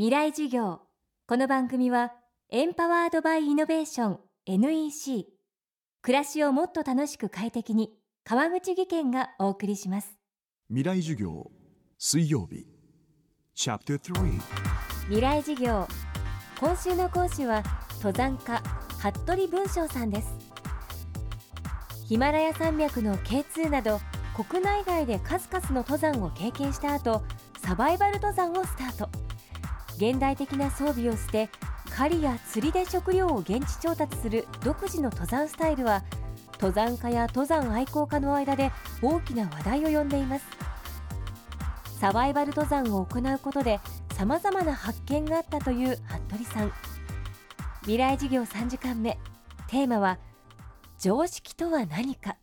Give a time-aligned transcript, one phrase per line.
[0.00, 0.80] 未来授業。
[1.26, 2.14] この番組は
[2.48, 5.26] エンパワードバイイノベーション NEC
[6.00, 7.90] 暮らしをもっと楽しく快適に
[8.24, 10.16] 川口義賢がお送りします。
[10.68, 11.50] 未来授業
[11.98, 12.66] 水曜日。
[13.54, 14.40] チャプター3
[15.02, 15.86] 未来授業。
[16.58, 17.62] 今週の講師は
[17.96, 18.62] 登山家
[18.96, 20.28] 服部文章さんです。
[22.08, 24.00] ヒマラヤ山脈の K2 など
[24.34, 27.20] 国内外で数々の登山を経験した後
[27.62, 29.09] サバイバル登山をスタート
[30.00, 31.50] 現代的な装備を捨て
[31.94, 36.02] 狩りや釣りで食料を現地調達する独自の登山スタイルは
[36.54, 38.72] 登山家や登山愛好家の間で
[39.02, 40.46] 大きな話題を呼んでいます。
[41.98, 43.78] サバイバル登山を行うことで
[44.14, 46.72] さまざまな発見があったという服部さん。
[47.82, 49.18] 未来事業3時間目。
[49.68, 50.18] テーマは
[50.98, 52.36] 常識とは何か。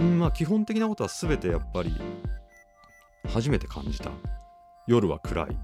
[0.00, 1.94] まあ基本的なことは全てやっぱり
[3.28, 4.10] 初めて感じた。
[4.86, 5.56] 夜は暗い。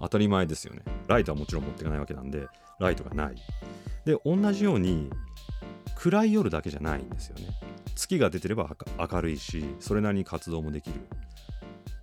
[0.00, 0.82] 当たり前ですよね。
[1.06, 2.46] ライトはもちろん持っていかないわけなんで
[2.78, 3.36] ライトがない。
[4.04, 5.10] で同じように
[5.94, 7.48] 暗い夜だけじゃないんですよね。
[7.94, 10.96] 月が出てれば明るいしそれなりに活動もできる。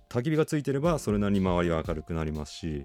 [0.08, 2.82] 焚き火がついてればそれなりに周りは明るくなりますし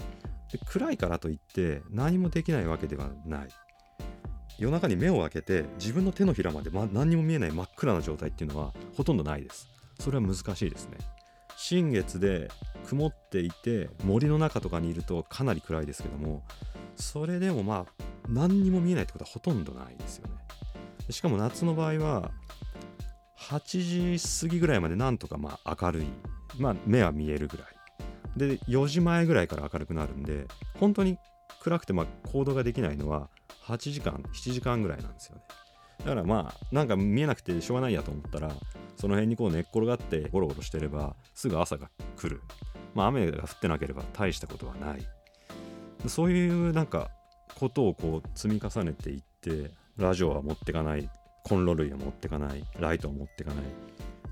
[0.52, 3.48] で暗いからといって何もできないわけではない。
[4.60, 9.68] 夜中に目を開けて自分の手のひらまで、ま、何にも見えない真っ暗な状態っていうのはほとんどないです。
[10.00, 10.98] それは難しいですね。
[11.66, 12.52] 新月で
[12.86, 16.44] 曇っていて森の中とかにいるとかなり暗いですけども
[16.98, 20.34] それでもまあ何にも見えないってことはほとんどないですよね。
[21.10, 22.32] しかも夏の場合は
[23.40, 26.06] 8時過ぎぐらいまでなんとかまあ明るい
[26.58, 27.68] まあ目は見えるぐらい。
[28.36, 30.48] で4時前ぐらいから明るくなるんで
[30.82, 31.18] 本当に
[31.62, 33.30] 暗くてまあ行動ができないのは
[33.68, 35.44] 8時間7時間ぐらいなんですよね。
[36.00, 38.52] だからまあなんか見えなくてしょうがないやと思ったら
[38.96, 42.42] その辺にこう寝っ転がってゴロゴロしてればすぐ朝が来る。
[42.94, 45.08] まあ雨が降ってなければ大したことはない。
[46.08, 47.10] そういうなんか
[47.56, 51.10] ことをこう積み重ねていってラジオは持ってかない。
[51.44, 52.64] コンロ類は持ってかない。
[52.80, 53.66] ライトは持ってかない。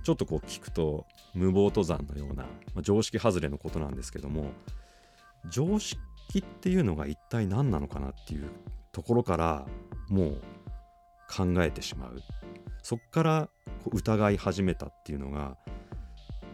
[0.03, 4.51] ちょっとこう聞くと無謀登山のような、まあ、常識外れのことなんですけども
[5.49, 5.99] 常識
[6.39, 8.49] っていうのが一体何なのかなっていう
[8.91, 9.65] ところから
[10.09, 10.41] もう
[11.31, 12.21] 考えてしまう。
[12.83, 13.49] そっから
[13.91, 15.57] 疑い始めたっていうのが、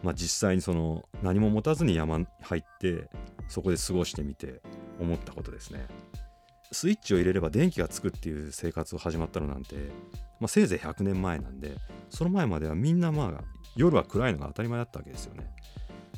[0.02, 3.08] まあ、実際にその何も持たずに山に入って
[3.48, 4.60] そこで過ごしてみて
[5.00, 5.86] 思ったことですね。
[6.70, 9.76] スイッチを入れれば電気がつくっていう生活を始まったのなんて、
[10.38, 11.76] まあ、せいぜい100年前なんで
[12.10, 15.50] その前まではみんなまあ夜は暗いのが当たり前だったわけですよね。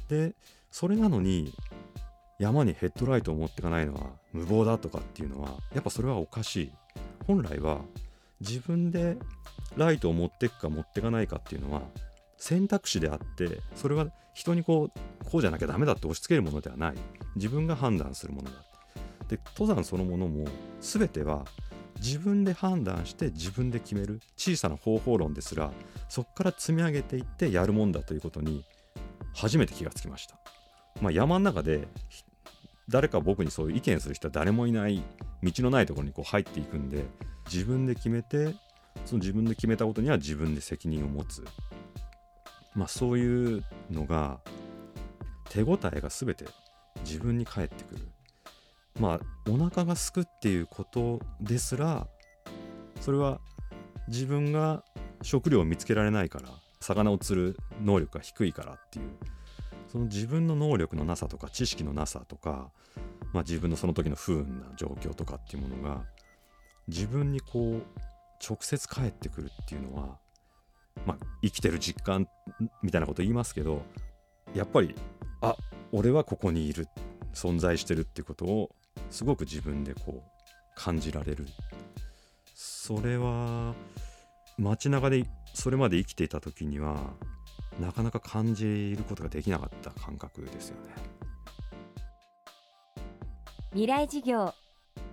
[0.08, 0.34] で
[0.70, 1.52] それなのに
[2.38, 6.72] 山にヘッドライトを持っていかないのは無謀だとかっていうのはやっぱそれはおかしい。
[7.26, 7.82] 本来は
[8.40, 9.16] 自分で
[9.76, 11.82] ライトを持っていくか持っていかないかっていうのは
[12.36, 16.94] 選択肢であってそれは人にこうこうじゃなきゃダメだって押し付けるものではない。
[17.36, 18.56] 自分が判断するものだ。
[19.28, 20.46] で登山そのものも
[20.80, 21.44] 全ては
[22.00, 25.70] 自分で判断して自分で決める小さな方法論ですら
[26.08, 28.64] そこから積み上げていってやるもんだということに
[29.34, 30.36] 初めて気がつきました、
[31.00, 31.86] まあ、山の中で
[32.90, 35.02] 誰か僕にそういう意見する人は誰もいない
[35.42, 37.04] 道のないところにこう入っていくんで
[37.50, 38.54] 自分で決めて
[39.06, 41.44] その自分で決めたことには自分で責任を持つ。
[42.74, 44.40] まあそういうのが
[45.48, 46.44] 手応えが全て
[47.04, 48.08] 自分に返ってくる。
[48.98, 52.08] まあお腹がすくっていうことですら
[53.00, 53.40] それは
[54.08, 54.84] 自分が
[55.22, 56.48] 食料を見つけられないから
[56.80, 59.04] 魚を釣る能力が低いからっていう。
[59.90, 62.70] その自分の能力のなさとか知識のなさとか、
[63.32, 66.04] まあ、自分のその時の不運な状況とかっていうものが
[66.86, 67.82] 自分にこう
[68.46, 70.18] 直接返ってくるっていうのは、
[71.06, 72.28] まあ、生きてる実感
[72.82, 73.82] みたいなこと言いますけど
[74.54, 74.94] やっぱり
[75.40, 75.56] あ
[75.90, 76.86] 俺はここにいる
[77.34, 78.70] 存在してるっていうことを
[79.10, 80.40] すごく自分でこう
[80.76, 81.46] 感じられる。
[82.54, 83.74] それは
[84.58, 85.24] 街中で
[85.54, 87.14] それまで生きていた時には
[87.80, 90.92] なかなか感じることができなかった感覚ですよね。
[93.70, 94.52] 未来事業。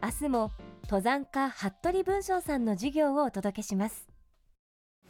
[0.03, 0.51] 明日も
[0.83, 4.07] 登山家服部文章さんの授業をお届けします。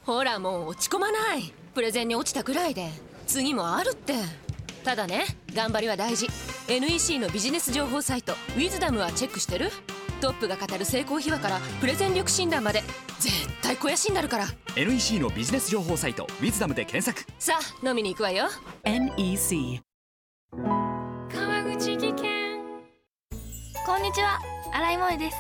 [0.04, 1.52] ほらもう落ち込まない。
[1.74, 2.90] プレゼンに落ちたくらいで。
[3.26, 4.14] 次もあるって。
[4.84, 6.28] ただね頑張りは大事。
[6.70, 9.70] NEC のビジネス情報サイト「ウィズダムはチェックしてる？
[10.18, 12.82] トップが語る成功秘話からプレゼン力診断まで
[13.20, 14.46] 絶対肥やしになるから。
[14.76, 17.26] NEC のビジネス情報サイト「ウィズダムで検索。
[17.40, 18.48] さあ飲みに行くわよ。
[18.84, 19.82] NEC
[20.52, 22.58] 川口技研。
[23.86, 24.40] こんにちは。
[24.74, 25.38] 新井萌です。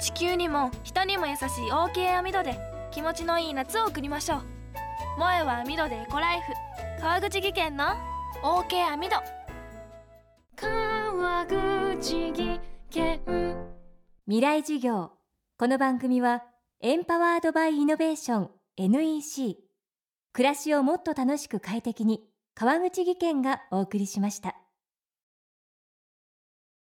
[0.00, 2.58] 地球にも人にも優しい OK 網戸で
[2.90, 4.42] 気持ちのいい夏を送りましょう。
[5.16, 6.52] 萌は網戸でエコライフ。
[7.00, 7.86] 川口技研の
[8.42, 9.16] OK 網戸
[10.56, 12.60] 川口技
[12.90, 13.71] 研
[14.28, 15.10] 未来授業。
[15.58, 16.44] この番組は
[16.80, 19.56] エンパワードバイイノベーション NEC
[20.32, 22.22] 暮らしをもっと楽しく快適に
[22.54, 24.61] 川口技研がお送りしました。